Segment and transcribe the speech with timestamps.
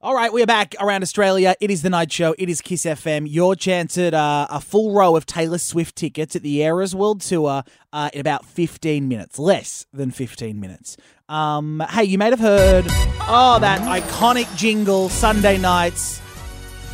[0.00, 1.56] All right, we're back around Australia.
[1.60, 2.32] It is the night show.
[2.38, 3.26] It is Kiss FM.
[3.28, 7.20] Your chance at uh, a full row of Taylor Swift tickets at the Eras World
[7.20, 10.96] Tour uh, in about 15 minutes, less than 15 minutes.
[11.28, 16.20] Um, hey, you may have heard, oh, that iconic jingle Sunday nights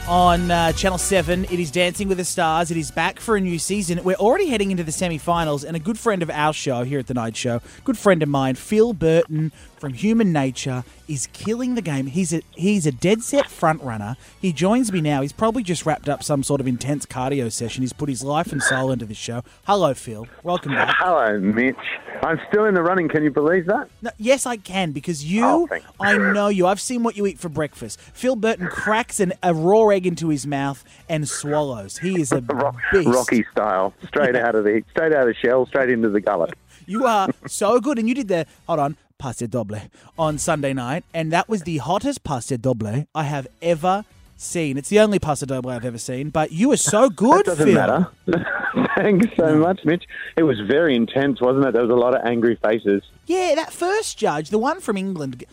[0.08, 1.44] on uh, Channel 7.
[1.44, 2.70] It is Dancing with the Stars.
[2.70, 4.02] It is back for a new season.
[4.04, 6.98] We're already heading into the semi finals, and a good friend of our show here
[6.98, 11.74] at The Night Show, good friend of mine, Phil Burton from Human Nature, is killing
[11.74, 12.06] the game.
[12.06, 14.16] He's a, he's a dead set front runner.
[14.40, 15.22] He joins me now.
[15.22, 17.82] He's probably just wrapped up some sort of intense cardio session.
[17.82, 19.42] He's put his life and soul into this show.
[19.66, 20.26] Hello, Phil.
[20.42, 20.94] Welcome back.
[20.98, 21.76] Hello, Mitch.
[22.22, 23.08] I'm still in the running.
[23.08, 23.90] Can you believe that?
[24.00, 25.68] No, yes, I can because you, Oh.
[26.00, 26.66] I know you.
[26.66, 28.00] I've seen what you eat for breakfast.
[28.00, 31.98] Phil Burton cracks an, a raw egg into his mouth and swallows.
[31.98, 33.08] He is a Rock, beast.
[33.08, 36.54] Rocky style, straight out of the straight out of the shell, straight into the gullet.
[36.86, 39.78] You are so good, and you did the hold on paso doble
[40.18, 44.04] on Sunday night, and that was the hottest paso doble I have ever
[44.36, 44.76] seen.
[44.76, 47.74] It's the only paso doble I've ever seen, but you were so good, Doesn't Phil.
[47.74, 48.08] matter.
[48.96, 50.04] Thanks so much, Mitch.
[50.36, 51.72] It was very intense, wasn't it?
[51.72, 53.02] There was a lot of angry faces.
[53.26, 55.44] Yeah, that first judge, the one from England,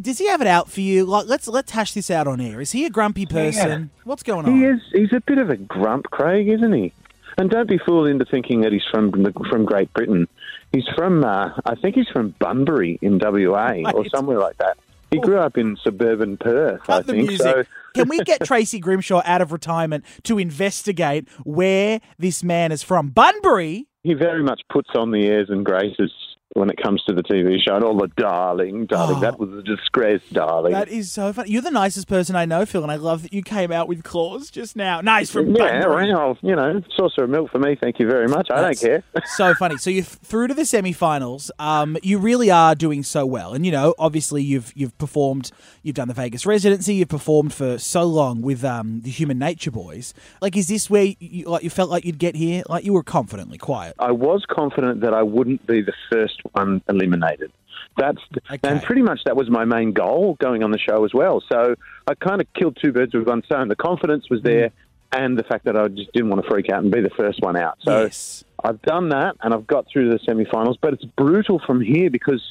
[0.00, 1.04] does he have it out for you?
[1.04, 2.60] Like, let's let's hash this out on air.
[2.60, 3.90] Is he a grumpy person?
[4.04, 4.54] What's going on?
[4.56, 4.80] He is.
[4.92, 6.92] He's a bit of a grump, Craig, isn't he?
[7.38, 9.10] And don't be fooled into thinking that he's from
[9.50, 10.28] from Great Britain.
[10.72, 14.76] He's from, uh, I think he's from Bunbury in WA or somewhere like that.
[15.14, 17.28] He grew up in suburban Perth, I the think.
[17.28, 17.46] music.
[17.46, 22.82] So Can we get Tracy Grimshaw out of retirement to investigate where this man is
[22.82, 23.10] from?
[23.10, 23.86] Bunbury.
[24.02, 26.12] he very much puts on the airs and graces
[26.54, 29.16] when it comes to the TV show and all the darling, darling.
[29.16, 29.20] Oh.
[29.20, 30.72] That was a disgrace, darling.
[30.72, 31.50] That is so funny.
[31.50, 34.04] You're the nicest person I know, Phil, and I love that you came out with
[34.04, 35.00] claws just now.
[35.00, 37.76] Nice from yeah, well, you know, saucer of milk for me.
[37.80, 38.50] Thank you very much.
[38.50, 39.02] I That's don't care.
[39.26, 39.78] so funny.
[39.78, 41.50] So you're through to the semi-finals.
[41.58, 45.50] Um, you really are doing so well, and you know, obviously, you've you've performed.
[45.82, 46.94] You've done the Vegas residency.
[46.94, 50.14] You've performed for so long with um, the Human Nature Boys.
[50.40, 52.62] Like, is this where you like you felt like you'd get here?
[52.68, 53.96] Like you were confidently quiet.
[53.98, 57.52] I was confident that I wouldn't be the first one eliminated.
[57.96, 58.18] That's
[58.50, 58.58] Okay.
[58.68, 61.42] and pretty much that was my main goal going on the show as well.
[61.48, 61.74] So
[62.06, 63.68] I kind of killed two birds with one stone.
[63.68, 64.72] The confidence was there, mm.
[65.12, 67.40] and the fact that I just didn't want to freak out and be the first
[67.40, 67.78] one out.
[67.82, 68.44] So yes.
[68.62, 72.42] I've done that and I've got through the semi-finals, but it's brutal from here because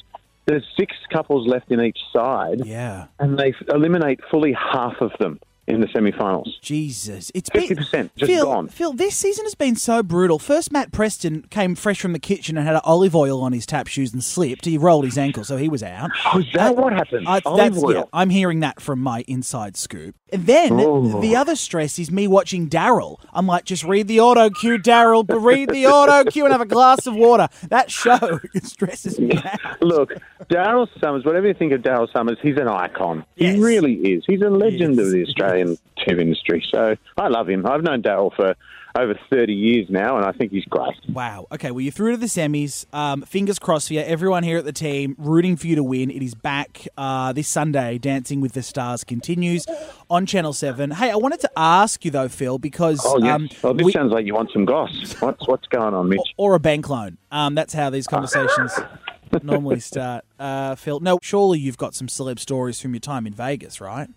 [0.46, 3.06] there's six couples left in each side, Yeah.
[3.18, 6.58] and they eliminate fully half of them in the semi-finals.
[6.62, 8.68] Jesus, it's fifty percent just Phil, gone.
[8.68, 10.38] Phil, this season has been so brutal.
[10.38, 13.86] First, Matt Preston came fresh from the kitchen and had olive oil on his tap
[13.86, 14.64] shoes and slipped.
[14.64, 16.10] He rolled his ankle, so he was out.
[16.32, 17.26] Oh, is that what happened?
[17.26, 17.92] Uh, Olive oil.
[17.94, 20.14] yeah, I'm hearing that from my inside scoop.
[20.32, 21.20] And then Oh.
[21.20, 23.18] the other stress is me watching Daryl.
[23.32, 25.24] I'm like, just read the auto cue, Daryl.
[25.26, 27.48] but Read the auto cue and have a glass of water.
[27.68, 29.80] That show stresses me out.
[29.80, 30.12] Look,
[30.48, 33.24] Daryl Somers, whatever you think of Daryl Somers, he's an icon.
[33.36, 33.54] Yes.
[33.54, 34.24] He really is.
[34.26, 35.06] He's a legend Yes.
[35.06, 36.64] of the Australian TV industry.
[36.70, 37.66] So I love him.
[37.66, 38.54] I've known Daryl for
[38.96, 40.94] over 30 years now, and I think he's great.
[41.08, 41.48] Wow.
[41.50, 42.86] Okay, well, you're through to the semis.
[42.94, 44.00] Um, fingers crossed for you.
[44.00, 46.10] Everyone here at the team rooting for you to win.
[46.12, 47.98] It is back uh, this Sunday.
[47.98, 49.66] Dancing with the Stars continues
[50.08, 50.92] on Channel 7.
[50.92, 53.00] Hey, I wanted to ask you, though, Phil, because.
[53.04, 53.34] Oh, yes.
[53.34, 55.14] um, well, this we- sounds like you want some goss.
[55.20, 56.20] What's, what's going on, Mitch?
[56.36, 57.18] or a bank loan.
[57.32, 58.78] Um, that's how these conversations
[59.42, 60.24] normally start.
[60.38, 64.08] Uh, Phil, no, surely you've got some celeb stories from your time in Vegas, right?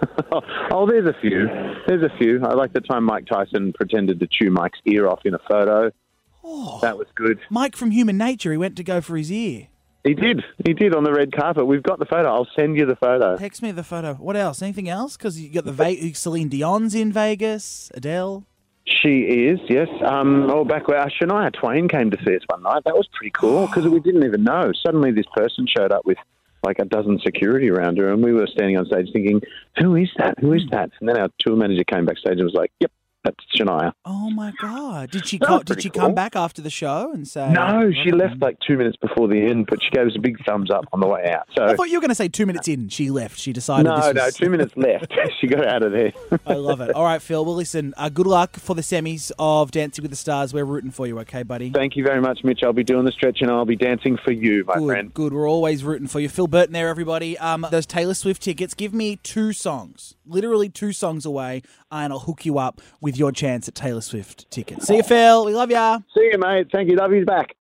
[0.72, 1.48] Oh, there's a few.
[1.86, 2.44] There's a few.
[2.44, 5.90] I like the time Mike Tyson pretended to chew Mike's ear off in a photo.
[6.44, 6.78] Oh.
[6.80, 7.40] That was good.
[7.50, 9.68] Mike from Human Nature, he went to go for his ear.
[10.04, 10.42] He did.
[10.64, 11.66] He did on the red carpet.
[11.66, 12.28] We've got the photo.
[12.32, 13.36] I'll send you the photo.
[13.36, 14.14] Text me the photo.
[14.14, 14.62] What else?
[14.62, 15.16] Anything else?
[15.16, 18.46] Because you got the Ve- Celine Dion's in Vegas, Adele.
[18.86, 19.88] She is, yes.
[20.06, 22.82] Um, oh, back where uh, Shania Twain came to see us one night.
[22.86, 24.72] That was pretty cool because we didn't even know.
[24.84, 26.18] Suddenly, this person showed up with
[26.62, 29.40] like a dozen security around her, and we were standing on stage thinking,
[29.78, 30.38] "Who is that?
[30.40, 30.70] Who is hmm.
[30.70, 32.92] that?" And then our tour manager came backstage and was like, "Yep,
[33.24, 35.10] that's Shania." Oh my God!
[35.10, 36.02] Did she co- did she cool.
[36.02, 37.50] come back after the show and say?
[37.52, 40.20] No, she "Oh, left like two minutes before the end, but she gave us a
[40.20, 41.46] big thumbs up on the way out.
[41.56, 42.88] So I thought you were going to say two minutes in.
[42.88, 43.38] She left.
[43.38, 43.84] She decided.
[43.88, 45.12] No, no, two minutes left.
[45.40, 46.12] she got out of there.
[46.46, 46.92] I love it.
[46.94, 47.44] All right, Phil.
[47.44, 47.94] Well, listen.
[47.96, 50.52] Uh, good luck for the semis of Dancing with the Stars.
[50.54, 51.18] We're rooting for you.
[51.20, 51.70] Okay, buddy.
[51.70, 52.60] Thank you very much, Mitch.
[52.62, 55.14] I'll be doing the stretch and I'll be dancing for you, my Good, friend.
[55.14, 55.32] good.
[55.32, 56.28] We're always rooting for you.
[56.28, 57.36] Phil Burton there, everybody.
[57.38, 60.14] Um, those Taylor Swift tickets, give me two songs.
[60.26, 64.50] Literally two songs away, and I'll hook you up with your chance at Taylor Swift
[64.50, 64.86] tickets.
[64.86, 65.44] See you, Phil.
[65.44, 66.00] We love ya.
[66.14, 66.68] See you, mate.
[66.72, 66.96] Thank you.
[66.96, 67.54] Love you back.